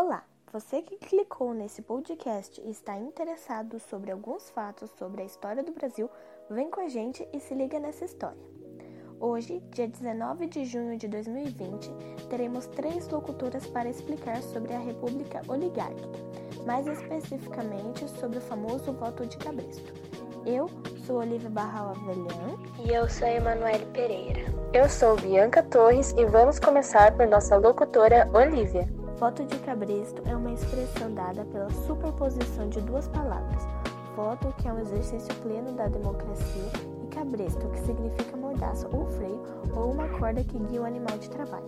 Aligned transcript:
Olá, 0.00 0.22
você 0.52 0.80
que 0.80 0.96
clicou 0.96 1.52
nesse 1.52 1.82
podcast 1.82 2.60
e 2.60 2.70
está 2.70 2.96
interessado 2.96 3.80
sobre 3.80 4.12
alguns 4.12 4.48
fatos 4.48 4.88
sobre 4.96 5.22
a 5.22 5.24
história 5.24 5.60
do 5.60 5.72
Brasil, 5.72 6.08
vem 6.48 6.70
com 6.70 6.80
a 6.80 6.88
gente 6.88 7.28
e 7.32 7.40
se 7.40 7.52
liga 7.52 7.80
nessa 7.80 8.04
história. 8.04 8.38
Hoje, 9.18 9.60
dia 9.72 9.88
19 9.88 10.46
de 10.46 10.64
junho 10.66 10.96
de 10.96 11.08
2020, 11.08 11.90
teremos 12.30 12.68
três 12.68 13.08
locutoras 13.08 13.66
para 13.66 13.88
explicar 13.88 14.40
sobre 14.40 14.72
a 14.72 14.78
República 14.78 15.42
Oligárquica, 15.48 16.16
mais 16.64 16.86
especificamente 16.86 18.08
sobre 18.20 18.38
o 18.38 18.42
famoso 18.42 18.92
voto 18.92 19.26
de 19.26 19.36
Cabresto. 19.36 19.92
Eu 20.46 20.68
sou 21.04 21.18
Olivia 21.18 21.50
Barral 21.50 21.88
Avelhão. 21.88 22.56
E 22.86 22.94
eu 22.94 23.08
sou 23.08 23.26
Emanuele 23.26 23.86
Pereira. 23.86 24.42
Eu 24.72 24.88
sou 24.88 25.16
Bianca 25.16 25.60
Torres 25.60 26.12
e 26.16 26.24
vamos 26.24 26.60
começar 26.60 27.16
por 27.16 27.26
nossa 27.26 27.56
locutora 27.56 28.30
Olivia. 28.32 28.97
Voto 29.18 29.44
de 29.44 29.58
cabresto 29.58 30.22
é 30.26 30.36
uma 30.36 30.52
expressão 30.52 31.12
dada 31.12 31.44
pela 31.46 31.68
superposição 31.70 32.68
de 32.68 32.80
duas 32.80 33.08
palavras. 33.08 33.66
Voto, 34.14 34.54
que 34.56 34.68
é 34.68 34.72
um 34.72 34.78
exercício 34.78 35.34
pleno 35.42 35.72
da 35.72 35.88
democracia, 35.88 36.70
e 37.02 37.06
cabresto, 37.08 37.68
que 37.68 37.80
significa 37.80 38.36
mordaça 38.36 38.88
ou 38.96 39.06
freio 39.06 39.42
ou 39.74 39.90
uma 39.90 40.08
corda 40.20 40.44
que 40.44 40.56
guia 40.56 40.82
o 40.82 40.84
animal 40.84 41.18
de 41.18 41.28
trabalho. 41.30 41.66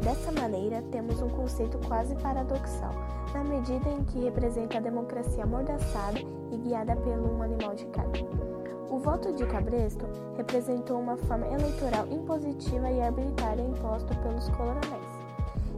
Dessa 0.00 0.30
maneira, 0.30 0.80
temos 0.92 1.20
um 1.20 1.28
conceito 1.28 1.76
quase 1.88 2.14
paradoxal, 2.14 2.94
na 3.34 3.42
medida 3.42 3.88
em 3.88 4.04
que 4.04 4.20
representa 4.20 4.78
a 4.78 4.80
democracia 4.80 5.42
amordaçada 5.42 6.20
e 6.52 6.56
guiada 6.56 6.94
pelo 6.94 7.36
um 7.36 7.42
animal 7.42 7.74
de 7.74 7.86
carga. 7.86 8.20
O 8.88 9.00
voto 9.00 9.32
de 9.32 9.44
cabresto 9.46 10.06
representou 10.36 11.00
uma 11.00 11.16
forma 11.16 11.48
eleitoral 11.48 12.06
impositiva 12.12 12.88
e 12.88 13.02
arbitrária 13.02 13.62
imposta 13.62 14.14
pelos 14.22 14.48
coronéis. 14.50 15.11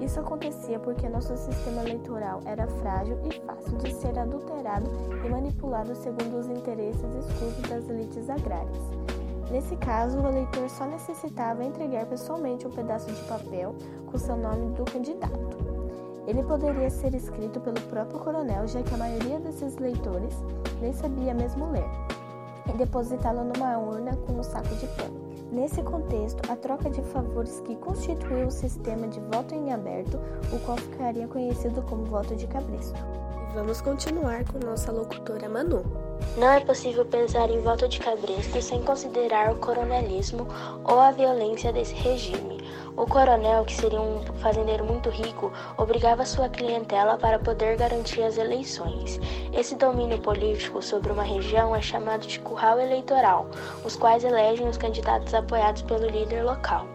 Isso 0.00 0.20
acontecia 0.20 0.78
porque 0.78 1.08
nosso 1.08 1.36
sistema 1.36 1.82
eleitoral 1.82 2.40
era 2.44 2.66
frágil 2.66 3.18
e 3.24 3.40
fácil 3.40 3.78
de 3.78 3.94
ser 3.94 4.18
adulterado 4.18 4.90
e 5.24 5.28
manipulado 5.28 5.94
segundo 5.94 6.38
os 6.38 6.48
interesses 6.48 7.14
escusos 7.14 7.62
das 7.62 7.88
elites 7.88 8.28
agrárias. 8.28 8.82
Nesse 9.50 9.76
caso, 9.76 10.18
o 10.18 10.26
eleitor 10.26 10.68
só 10.68 10.84
necessitava 10.86 11.64
entregar 11.64 12.06
pessoalmente 12.06 12.66
um 12.66 12.70
pedaço 12.70 13.10
de 13.10 13.22
papel 13.22 13.74
com 14.06 14.18
seu 14.18 14.36
nome 14.36 14.74
do 14.74 14.84
candidato. 14.84 15.56
Ele 16.26 16.42
poderia 16.42 16.90
ser 16.90 17.14
escrito 17.14 17.60
pelo 17.60 17.80
próprio 17.82 18.18
coronel, 18.18 18.66
já 18.66 18.82
que 18.82 18.92
a 18.92 18.98
maioria 18.98 19.38
desses 19.38 19.76
leitores 19.76 20.34
nem 20.80 20.92
sabia 20.92 21.32
mesmo 21.32 21.70
ler, 21.70 21.88
e 22.68 22.76
depositá-lo 22.76 23.44
numa 23.44 23.78
urna 23.78 24.16
com 24.26 24.32
um 24.32 24.42
saco 24.42 24.74
de 24.74 24.86
pano. 24.88 25.05
Nesse 25.56 25.82
contexto, 25.82 26.52
a 26.52 26.54
troca 26.54 26.90
de 26.90 27.00
favores 27.00 27.60
que 27.60 27.74
constituiu 27.76 28.48
o 28.48 28.50
sistema 28.50 29.08
de 29.08 29.18
voto 29.20 29.54
em 29.54 29.72
aberto, 29.72 30.20
o 30.52 30.58
qual 30.58 30.76
ficaria 30.76 31.26
conhecido 31.26 31.80
como 31.80 32.04
voto 32.04 32.36
de 32.36 32.46
cabresto. 32.46 33.00
E 33.50 33.54
vamos 33.54 33.80
continuar 33.80 34.44
com 34.44 34.58
nossa 34.58 34.92
locutora 34.92 35.48
Manu. 35.48 35.82
Não 36.36 36.50
é 36.50 36.60
possível 36.60 37.06
pensar 37.06 37.48
em 37.48 37.62
voto 37.62 37.88
de 37.88 37.98
cabresto 38.00 38.60
sem 38.60 38.82
considerar 38.82 39.50
o 39.50 39.56
coronelismo 39.56 40.46
ou 40.84 41.00
a 41.00 41.10
violência 41.10 41.72
desse 41.72 41.94
regime. 41.94 42.60
O 42.96 43.06
coronel, 43.06 43.62
que 43.66 43.74
seria 43.74 44.00
um 44.00 44.22
fazendeiro 44.40 44.82
muito 44.82 45.10
rico, 45.10 45.52
obrigava 45.76 46.24
sua 46.24 46.48
clientela 46.48 47.18
para 47.18 47.38
poder 47.38 47.76
garantir 47.76 48.22
as 48.22 48.38
eleições. 48.38 49.20
Esse 49.52 49.74
domínio 49.74 50.18
político 50.18 50.80
sobre 50.80 51.12
uma 51.12 51.22
região 51.22 51.76
é 51.76 51.82
chamado 51.82 52.26
de 52.26 52.40
curral 52.40 52.80
eleitoral, 52.80 53.48
os 53.84 53.96
quais 53.96 54.24
elegem 54.24 54.66
os 54.66 54.78
candidatos 54.78 55.34
apoiados 55.34 55.82
pelo 55.82 56.06
líder 56.06 56.42
local. 56.42 56.86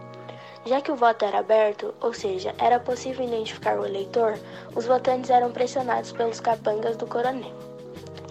Já 0.66 0.80
que 0.80 0.90
o 0.90 0.96
voto 0.96 1.24
era 1.24 1.38
aberto, 1.38 1.94
ou 2.00 2.12
seja, 2.12 2.52
era 2.58 2.80
possível 2.80 3.24
identificar 3.24 3.78
o 3.78 3.86
eleitor, 3.86 4.36
os 4.74 4.84
votantes 4.84 5.30
eram 5.30 5.52
pressionados 5.52 6.10
pelos 6.10 6.40
capangas 6.40 6.96
do 6.96 7.06
coronel. 7.06 7.54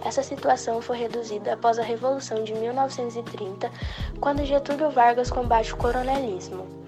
Essa 0.03 0.23
situação 0.23 0.81
foi 0.81 0.97
reduzida 0.97 1.53
após 1.53 1.79
a 1.79 1.83
Revolução 1.83 2.43
de 2.43 2.53
1930, 2.53 3.71
quando 4.19 4.43
Getúlio 4.43 4.89
Vargas 4.89 5.29
combate 5.29 5.73
o 5.73 5.77
coronelismo. 5.77 6.80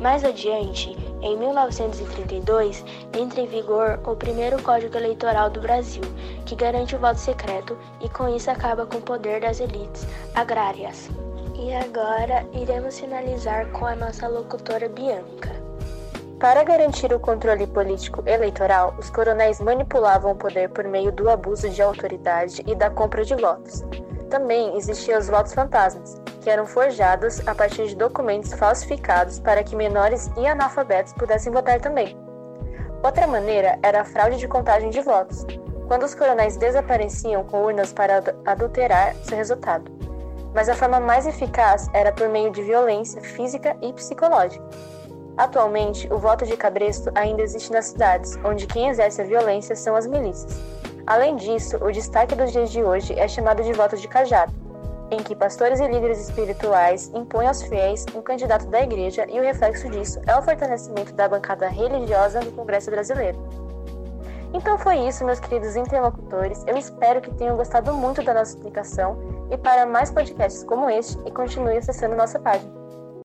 Mais 0.00 0.24
adiante, 0.24 0.96
em 1.22 1.36
1932, 1.38 2.84
entra 3.18 3.40
em 3.40 3.46
vigor 3.46 3.98
o 4.04 4.14
primeiro 4.14 4.62
Código 4.62 4.96
Eleitoral 4.96 5.48
do 5.48 5.60
Brasil, 5.60 6.02
que 6.44 6.54
garante 6.54 6.94
o 6.94 6.98
voto 6.98 7.18
secreto 7.18 7.76
e 8.00 8.08
com 8.08 8.28
isso 8.28 8.50
acaba 8.50 8.84
com 8.84 8.98
o 8.98 9.02
poder 9.02 9.40
das 9.40 9.58
elites 9.58 10.06
agrárias. 10.34 11.08
E 11.54 11.72
agora 11.74 12.46
iremos 12.52 12.98
finalizar 12.98 13.70
com 13.72 13.86
a 13.86 13.96
nossa 13.96 14.28
locutora 14.28 14.88
Bianca. 14.88 15.56
Para 16.38 16.62
garantir 16.62 17.10
o 17.14 17.18
controle 17.18 17.66
político 17.66 18.22
eleitoral, 18.26 18.94
os 18.98 19.08
coronéis 19.08 19.58
manipulavam 19.58 20.32
o 20.32 20.36
poder 20.36 20.68
por 20.68 20.84
meio 20.84 21.10
do 21.10 21.30
abuso 21.30 21.70
de 21.70 21.80
autoridade 21.80 22.62
e 22.66 22.74
da 22.74 22.90
compra 22.90 23.24
de 23.24 23.34
votos. 23.34 23.82
Também 24.30 24.76
existiam 24.76 25.18
os 25.18 25.28
votos 25.28 25.54
fantasmas, 25.54 26.20
que 26.42 26.50
eram 26.50 26.66
forjados 26.66 27.46
a 27.46 27.54
partir 27.54 27.86
de 27.88 27.96
documentos 27.96 28.52
falsificados 28.52 29.38
para 29.38 29.62
que 29.62 29.76
menores 29.76 30.30
e 30.36 30.46
analfabetos 30.46 31.12
pudessem 31.12 31.52
votar 31.52 31.80
também. 31.80 32.16
Outra 33.02 33.26
maneira 33.26 33.78
era 33.82 34.00
a 34.00 34.04
fraude 34.04 34.38
de 34.38 34.48
contagem 34.48 34.90
de 34.90 35.00
votos, 35.00 35.46
quando 35.86 36.02
os 36.04 36.14
coronéis 36.14 36.56
desapareciam 36.56 37.44
com 37.44 37.62
urnas 37.62 37.92
para 37.92 38.22
adulterar 38.44 39.14
seu 39.22 39.36
resultado. 39.36 39.90
Mas 40.52 40.68
a 40.68 40.74
forma 40.74 40.98
mais 40.98 41.26
eficaz 41.26 41.88
era 41.92 42.10
por 42.10 42.28
meio 42.28 42.50
de 42.50 42.62
violência 42.62 43.20
física 43.20 43.76
e 43.82 43.92
psicológica. 43.92 44.64
Atualmente, 45.36 46.10
o 46.12 46.18
voto 46.18 46.46
de 46.46 46.56
cabresto 46.56 47.10
ainda 47.14 47.42
existe 47.42 47.70
nas 47.70 47.86
cidades, 47.86 48.38
onde 48.42 48.66
quem 48.66 48.88
exerce 48.88 49.20
a 49.20 49.24
violência 49.24 49.76
são 49.76 49.94
as 49.94 50.06
milícias. 50.06 50.58
Além 51.06 51.36
disso, 51.36 51.76
o 51.76 51.92
destaque 51.92 52.34
dos 52.34 52.50
dias 52.50 52.70
de 52.70 52.82
hoje 52.82 53.16
é 53.16 53.28
chamado 53.28 53.62
de 53.62 53.72
voto 53.72 53.96
de 53.96 54.08
cajado, 54.08 54.52
em 55.08 55.18
que 55.18 55.36
pastores 55.36 55.78
e 55.78 55.86
líderes 55.86 56.18
espirituais 56.18 57.12
impõem 57.14 57.46
aos 57.46 57.62
fiéis 57.62 58.04
um 58.12 58.20
candidato 58.20 58.66
da 58.66 58.82
igreja 58.82 59.24
e 59.28 59.38
o 59.38 59.42
reflexo 59.42 59.88
disso 59.88 60.20
é 60.26 60.36
o 60.36 60.42
fortalecimento 60.42 61.12
da 61.14 61.28
bancada 61.28 61.68
religiosa 61.68 62.40
no 62.40 62.50
Congresso 62.50 62.90
Brasileiro. 62.90 63.38
Então 64.52 64.76
foi 64.78 64.96
isso, 65.06 65.24
meus 65.24 65.38
queridos 65.38 65.76
interlocutores. 65.76 66.64
Eu 66.66 66.76
espero 66.76 67.20
que 67.20 67.32
tenham 67.34 67.56
gostado 67.56 67.92
muito 67.92 68.22
da 68.24 68.34
nossa 68.34 68.56
explicação 68.56 69.16
e 69.48 69.56
para 69.56 69.86
mais 69.86 70.10
podcasts 70.10 70.64
como 70.64 70.90
este, 70.90 71.16
e 71.24 71.30
continue 71.30 71.76
acessando 71.76 72.16
nossa 72.16 72.40
página. 72.40 72.85